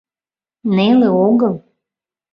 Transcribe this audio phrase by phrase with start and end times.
[0.75, 1.53] Неле огыл